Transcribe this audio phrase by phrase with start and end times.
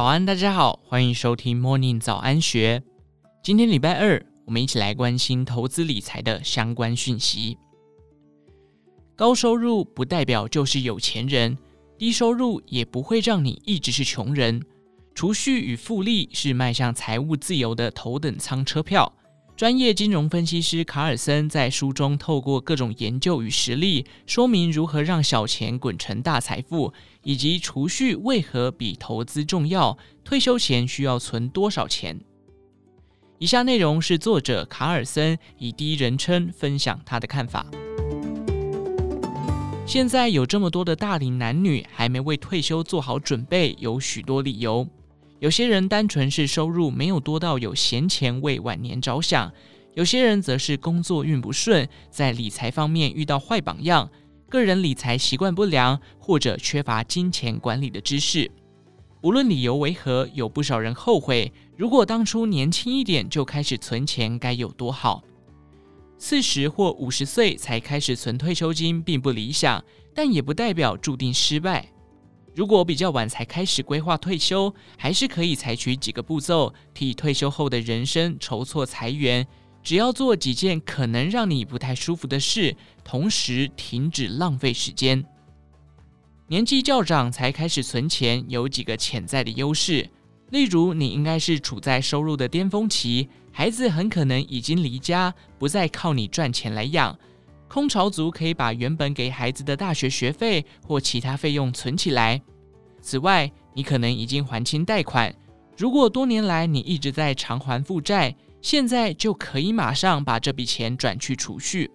[0.00, 2.82] 早安，大家好，欢迎收听 Morning 早安学。
[3.44, 7.58] 今天礼拜二，我们一起来关心投资理财的相关讯息。
[9.14, 11.58] 高收入不代表就是有钱人，
[11.98, 14.62] 低收入也不会让你一直是穷人。
[15.14, 19.12] 储蓄与复利是迈向财务自由的头等舱车票。
[19.60, 32.18] 专业金融分析师卡尔森在书中透过各种研究与实例，说明如何让小钱滚成大财富，以及储蓄为何比投资重要，退休前需要存多少钱。
[33.38, 37.66] 以下内容是作者卡尔森以第一人称分享他的看法。
[39.84, 44.88] 现在有这么多的大龄男女还没为退休做好准备，有许多理由。
[45.40, 49.50] 有些人单纯是收入没有多到有闲钱为晚年着想，
[49.94, 54.10] 有些人则是工作运不顺，在理财方面遇到坏榜样，
[54.50, 58.50] 个人理财习惯不良，或者缺乏金钱管理的知识。
[59.22, 65.24] 无论理由为何，有不少人后悔，如果当初年轻一点就开始存钱，该有多好。
[66.18, 69.82] 四十或五十岁才开始存退休金并不理想，
[70.14, 71.90] 但也不代表注定失败。
[72.54, 79.46] 如果比较晚才开始规划退休，还是可以采取几个步骤，替退休后的人生筹措财源。
[79.82, 85.24] 只要做几件可能让你不太舒服的事，同时停止浪费时间。
[86.48, 90.10] 年纪较长才开始存钱，有几个潜在的优势。
[90.50, 97.16] 例如，你应该是处在收入的巅峰期，孩子很可能已经离家，不再靠你赚钱来养。
[97.70, 102.42] 空巢族可以把原本给孩子的大学学费或其他费用存起来。
[103.00, 105.32] 此外，你可能已经还清贷款。
[105.76, 111.88] 如果多年来你一直在偿还负债，现在就可以马上把这笔钱转去储蓄。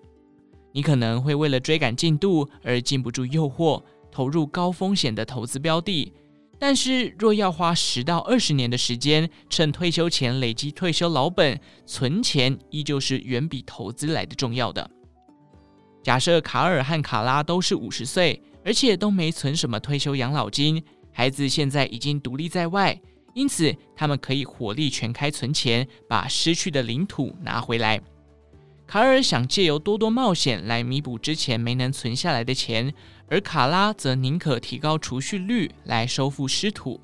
[0.72, 6.14] 你可能会为了追赶进度而禁不住诱惑，投入高风险的投资标的。
[6.58, 14.89] 但是，若要花十到二十年的时间，趁退休前累积退休老本，存钱依旧是远比投资来的重要的。
[16.05, 20.80] 假设卡尔和卡拉都是五十岁，而且都没存什么退休养老金，
[21.11, 22.95] 孩子现在已经独立在外，
[23.33, 27.99] 因此他们可以火力全开存钱，把失去的领土拿回来。
[28.86, 32.93] 卡尔想借由多多冒险来弥补之前没能存下来的钱，
[33.27, 37.02] 而卡拉则宁可提高储蓄率来收复失土。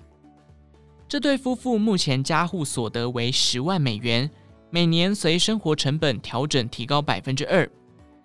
[1.10, 4.30] 这对夫妇目前家户所得为十万美元，
[4.70, 7.68] 每年随生活成本调整提高百分之二。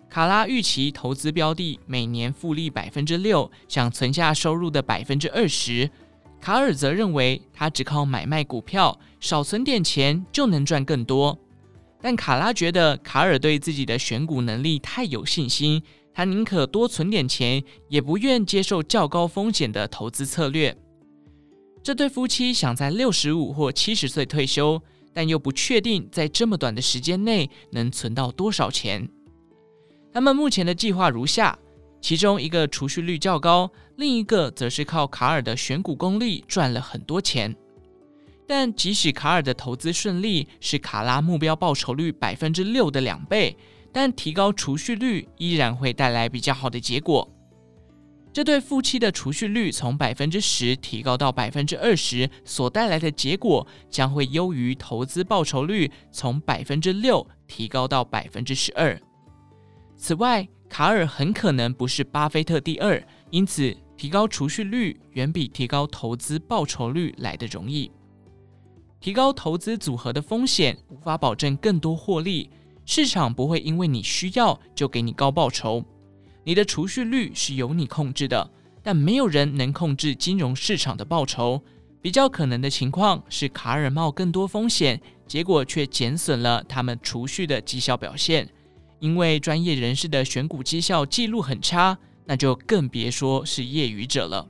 [0.09, 5.89] 卡拉预期投资标的每年复利百分之六，想存下收入的百分之二十。
[6.39, 11.37] 卡尔则认为，他只靠买卖股票，少存点钱就能赚更多。
[12.01, 15.81] 但卡拉觉得卡尔对自己的选股能力太有信心，
[16.13, 20.77] 他宁可多存点钱，也不愿接受较高风险的投资策略。
[21.83, 24.81] 这对夫妻想在六十五或七十岁退休，
[25.13, 29.09] 但又不确定在这么短的时间内能存到多少钱。
[30.13, 31.57] 他们目前的计划如下：
[32.01, 37.55] 其中一个储蓄率较高，另一个则是靠卡尔的选股功力赚了很多钱。
[38.47, 43.57] 但即使卡尔的投资顺利，是卡拉目标报酬率百分之六的两倍，
[43.91, 47.29] 但提高储蓄率依然会带来比较好的结果。
[48.31, 58.97] 这对夫妻的储蓄率从百分之十提高到百分之二十，所带来的结果将会优于投资报酬率从百分之六提高到百分之十二。
[59.97, 67.91] 此外，卡尔很可能不是巴菲特第二，因此提高储蓄率远比提高投资报酬率来得容易。
[68.99, 72.49] 提高投资组合的风险无法保证更多获利，
[72.85, 75.83] 市场不会因为你需要就给你高报酬。
[76.43, 78.49] 你的储蓄率是由你控制的，
[78.83, 81.61] 但没有人能控制金融市场的报酬。
[82.01, 88.47] 比较可能的情况是卡尔冒更多风险，结果却减损了他们储蓄的绩效表现。
[88.99, 94.47] 因为专业人士的选股绩效记录很差，那就更别说是业余者了。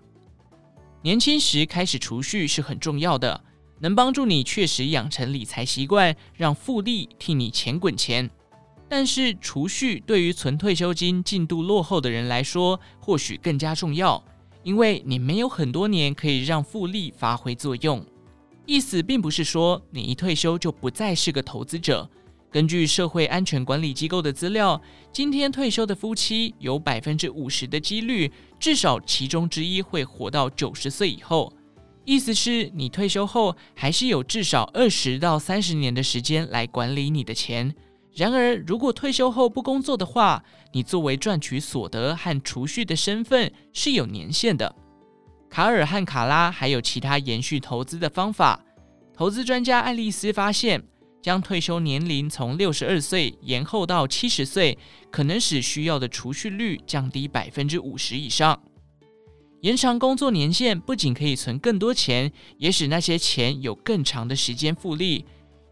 [1.01, 3.43] 年轻时开始储蓄是很重要的，
[3.79, 8.29] 能帮助你确实养成理财习惯，让复利替你钱滚钱。
[8.89, 14.23] 但是储蓄对于存退休金进度落后的人来说，或许更加重要，
[14.63, 18.05] 因为你没有很多年可以让复利发挥作用。
[18.65, 22.09] 意思并不是说你一退休就不再是个投资者。
[22.57, 24.81] 根据社会安全管理机构的资料，
[25.11, 31.53] 今天退休的夫妻有百分之五十的几率，至少其中之一会活到九十岁以后。
[32.03, 37.71] 意思是你退休后还是有至少二十到三十年的时间来管理你的钱。
[38.15, 44.75] 然而，如果退休后不工作的话，你作为赚取所得和储蓄的身份是有年限的。
[45.47, 48.59] 卡尔和卡拉还有其他延续投资的方法。
[49.13, 50.83] 投资专家爱丽丝发现，
[51.27, 54.77] 将退休年龄从六十二岁延后到七十岁，
[55.11, 58.57] 可能使需要的储蓄率降低百分之五十以上。
[59.59, 65.25] 延长工作年限不仅可以存更多钱，也使那些钱有更长的时间复利。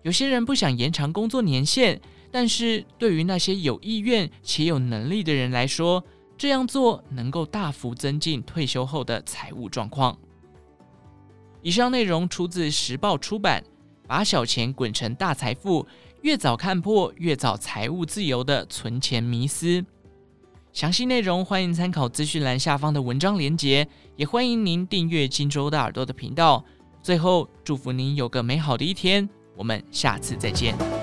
[0.04, 6.04] 有些人不想延长工作年限，但是对于那些有意愿且有能力的人来说，
[6.38, 10.20] 这样做能够大幅增进退休后的财务状况。
[11.62, 13.64] 以上内容出自时报出版，
[14.08, 15.86] 《把小钱滚成大财富，
[16.22, 19.66] 越早看破越早财务自由的存钱迷思》。
[20.74, 26.64] 详细内容欢迎参考资讯栏下方的文章连结，也欢迎您订阅金州大耳朵的频道。
[27.02, 30.95] 最后，祝福您有个美好的一天，我们下次再见。